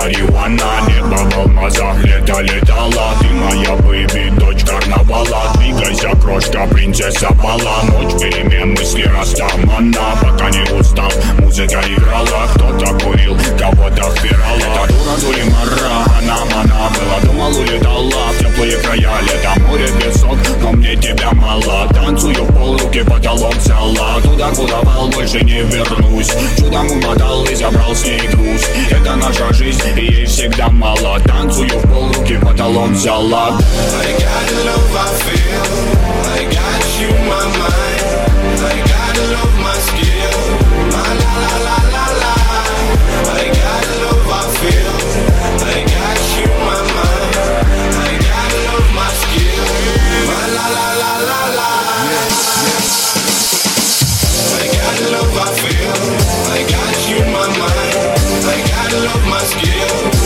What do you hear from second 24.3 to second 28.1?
куда вал, больше не вернусь. Чудом умотал и забрал